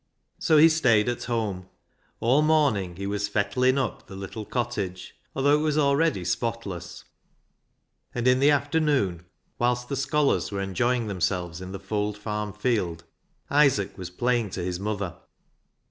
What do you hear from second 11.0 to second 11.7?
themselves